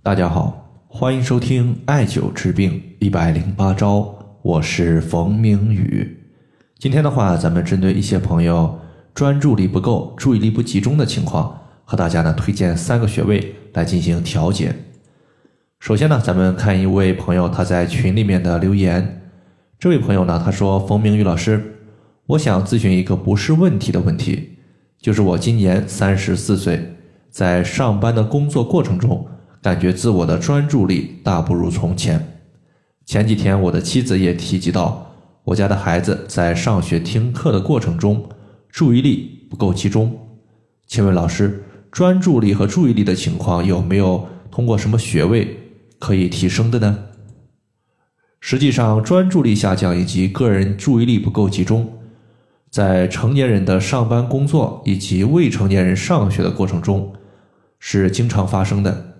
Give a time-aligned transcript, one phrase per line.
[0.00, 6.16] 大家好，欢迎收听艾灸治病一百零八招，我是冯明宇。
[6.78, 8.78] 今天的话，咱们针对一些朋友
[9.12, 14.74] 专注力不够、注意力不集中的情况，和大家呢推荐三个穴位来进行调节。
[15.80, 19.30] 首先呢，咱们看一位朋友他在群里面的留言。
[19.78, 21.76] 这位朋友呢，他说：“冯明宇老师，
[22.26, 24.58] 我想咨询一个不是问题的问题，
[25.00, 26.94] 就是我今年三十四岁，
[27.30, 29.26] 在上班的工作过程中。”
[29.62, 32.40] 感觉自我的专注力大不如从前。
[33.04, 38.28] 前几天我的妻子也提及到，我家的孩子在上学听课的过程中，
[38.70, 40.16] 注意力不够集中。
[40.86, 45.58] 请问老师，专注力和注意力的情况有没有通过什么穴位
[45.98, 46.98] 可以提升的呢？
[48.40, 51.98] 实际上，专注力下降以及个人注意力不够集中，
[52.70, 57.12] 在成年人的上班工作以及未成年人上学的过程中，
[57.78, 59.17] 是经常发生的。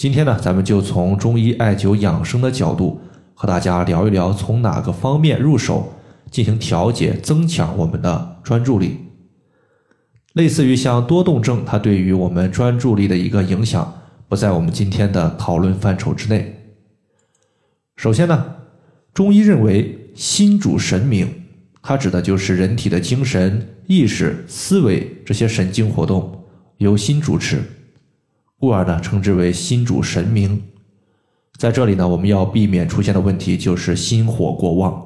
[0.00, 2.98] 今天呢，咱们就从中医艾灸养生的角度
[3.34, 5.92] 和大家聊一聊，从哪个方面入手
[6.30, 8.96] 进行调节，增强我们的专注力。
[10.32, 13.92] 类似于像多动症，它对于我们专注力的一个影响，
[14.26, 16.72] 不在我们今天的讨论范畴之内。
[17.96, 18.56] 首先呢，
[19.12, 21.30] 中医认为心主神明，
[21.82, 26.42] 它指的就是人体的精神、意识、思维这些神经活动
[26.78, 27.62] 由心主持。
[28.60, 30.62] 故而呢，称之为心主神明。
[31.56, 35.02] 在这里呢，我们要避免出现的问题就是心火过旺。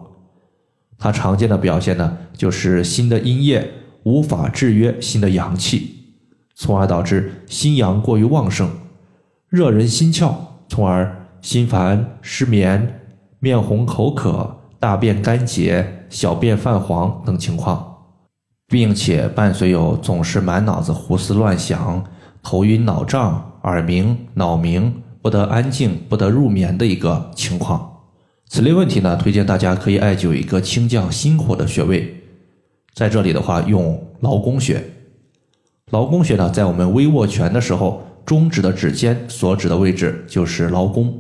[0.99, 3.71] 它常见的表现呢，就是心的阴液
[4.03, 6.17] 无法制约心的阳气，
[6.57, 8.69] 从而导致心阳过于旺盛，
[9.49, 10.35] 热人心窍，
[10.69, 13.03] 从而心烦、失眠、
[13.39, 17.99] 面红口渴、大便干结、小便泛黄等情况，
[18.67, 22.05] 并且伴随有总是满脑子胡思乱想。
[22.45, 24.93] 头晕脑胀、耳鸣、脑鸣，
[25.23, 27.91] 不得安静、不得入眠的一个情况。
[28.47, 32.23] 此类问题呢，推荐大家可以艾灸一个清降心火的穴位。
[32.93, 34.85] 在这里的话，用劳宫穴。
[35.91, 41.19] 劳宫穴呢，在我们微握拳的时候，中指的指尖所指的位置就是劳宫。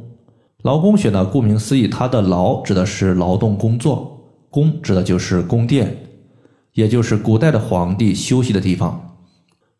[0.62, 4.20] 劳宫穴呢，顾名思义，它的劳指的是劳动工作，
[4.50, 5.96] 宫指的就是宫殿，
[6.74, 9.16] 也就是古代的皇帝休息的地方。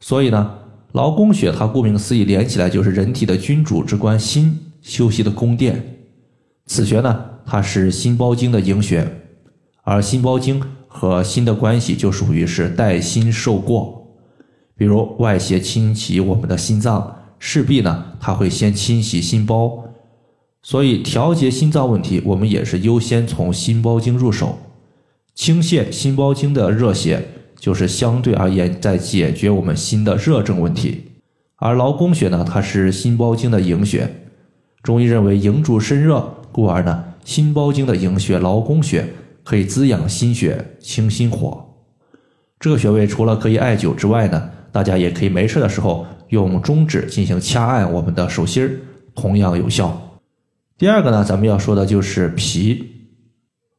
[0.00, 0.54] 所以呢。
[0.94, 5.96] 劳宫穴，它顾名思义，连起来就是人体的君主之官心休息的宫殿。
[6.66, 9.04] 此穴呢，它是心包经的营穴，
[9.82, 14.06] 而心包经和心的关系就属于是带心受过。
[14.76, 19.84] 比如外邪侵袭我们的心脏，势必呢，它会先侵袭心包。
[20.62, 24.56] 所以调节心脏问题，我们也是优先从心包经入手，
[25.34, 27.33] 清泻心包经的热血。
[27.56, 31.02] 就是相对而言，在解决我们心的热症问题，
[31.56, 34.12] 而劳宫穴呢，它是心包经的营穴。
[34.82, 39.08] 中医认为营主身热，故而呢，心包经的营穴劳宫穴
[39.42, 41.64] 可以滋养心血、清心火。
[42.60, 48.80] 这个穴位除了可以艾灸之外呢，大家也可以没事的时候用中指进行掐按我们的手心儿，
[49.14, 50.20] 同样有效。
[50.76, 52.90] 第二个呢，咱们要说的就是脾。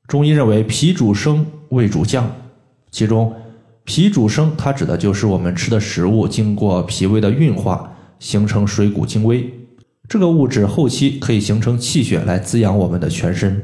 [0.07, 2.31] 中医认为脾主升，胃主降，
[2.89, 3.31] 其中。
[3.85, 9.47] 脾主升，它指的就是我们吃的食物经过脾胃的运化，形成水谷精微。
[10.09, 13.63] 这个物质后期可以形成气血来滋养我们的全身。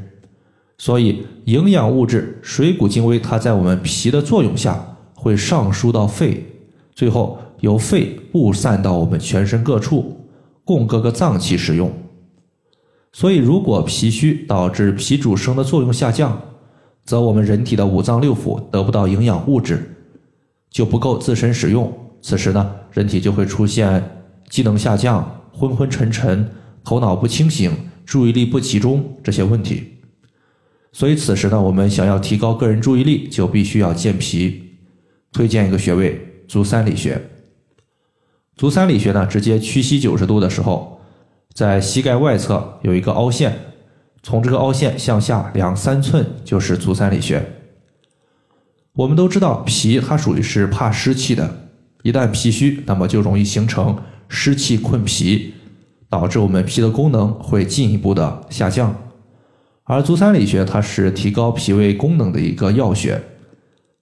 [0.78, 6.46] 所以，营养物质水谷精微，它在我们脾的作用下会上输到肺，
[6.94, 10.20] 最后由肺布散到我们全身各处，
[10.64, 11.92] 供各个脏器使用。
[13.12, 16.40] 所以，如果脾虚导致脾主升的作用下降，
[17.04, 19.88] 则我们人体的五脏六腑得不到营养物质。
[20.72, 24.02] 就不够自身使用，此时呢，人体就会出现
[24.48, 26.50] 机能下降、昏昏沉沉、
[26.82, 27.70] 头脑不清醒、
[28.06, 29.98] 注意力不集中这些问题。
[30.92, 34.62] 所以此时呢，我们想要提高个人注意力，就必须要健脾。
[35.32, 37.20] 推荐一个穴位：足三里穴。
[38.56, 41.00] 足三里穴呢，直接屈膝九十度的时候，
[41.54, 43.58] 在膝盖外侧有一个凹陷，
[44.22, 47.42] 从这个凹陷向下两三寸就是足三里穴。
[48.94, 51.68] 我们都知道，脾它属于是怕湿气的，
[52.02, 53.96] 一旦脾虚，那么就容易形成
[54.28, 55.54] 湿气困脾，
[56.10, 58.94] 导致我们脾的功能会进一步的下降。
[59.84, 63.18] 而足三里穴它是提高脾胃功能的一个要穴，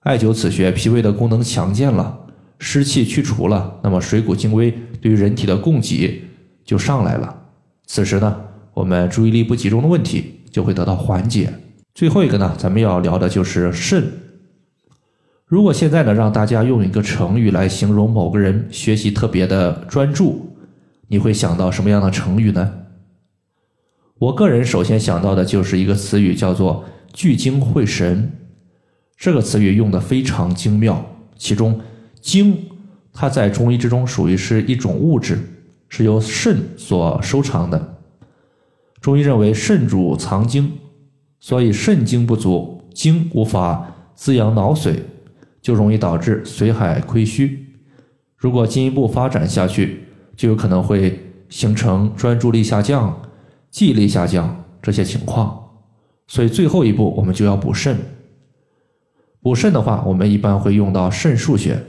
[0.00, 2.18] 艾灸此穴，脾胃的功能强健了，
[2.58, 6.24] 湿气去除了，那么水谷精微对于人体的供给
[6.64, 7.42] 就上来了。
[7.86, 8.36] 此时呢，
[8.74, 11.52] 我们注意力不集中的问题就会得到缓解。
[11.94, 14.12] 最后一个呢，咱们要聊的就是肾。
[15.50, 20.54] 如果现在呢，让大家用一个成语来形容某个人学习特别的专注，
[21.08, 22.72] 你会想到什么样的成语呢？
[24.20, 28.30] 我个人首先想到的就是一个词语，叫做“聚精会神”。
[29.18, 31.04] 这个词语用的非常精妙，
[31.36, 31.80] 其中
[32.22, 32.56] “精”
[33.12, 35.36] 它在中医之中属于是一种物质，
[35.88, 37.96] 是由肾所收藏的。
[39.00, 40.70] 中医认为肾主藏精，
[41.40, 44.94] 所以肾精不足，精无法滋养脑髓，
[45.60, 47.66] 就容易导致髓海亏虚。
[48.36, 50.04] 如果进一步发展下去，
[50.36, 51.18] 就有可能会
[51.48, 53.22] 形成专注力下降、
[53.70, 55.70] 记忆力下降这些情况。
[56.26, 57.96] 所以最后一步，我们就要补肾。
[59.42, 61.82] 补肾的话，我们一般会用到肾腧穴，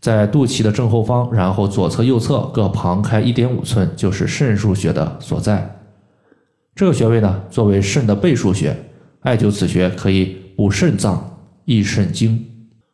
[0.00, 5.76] 在肚脐的正后方，然后左侧、右侧各旁开一点五寸，就是肾腧穴的所在。
[6.74, 8.76] 这个穴位呢，作为肾的背腧穴，
[9.20, 11.37] 艾灸此穴可以补肾脏、
[11.68, 12.42] 益肾精。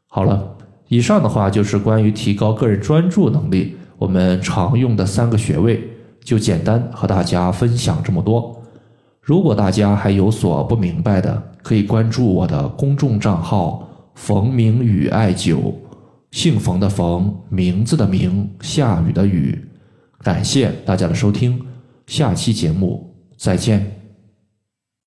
[0.08, 0.56] 好了，
[0.88, 5.80] 以上的话就是关于提高个人专注能力我们常用的三个穴位，
[6.24, 8.60] 就简单和大家分享这么多。
[9.22, 15.72] 如果大家还有所不明白的，可以关注我的公众账号“冯明宇艾灸”，
[16.32, 19.56] 姓冯的冯，名字的名，下雨的雨。
[20.18, 21.60] 感谢大家的收听，
[22.08, 24.03] 下期节目再见。